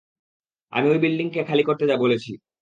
[0.73, 2.31] আমি ওই বিল্ডিংকে খালি করতে বলেছি।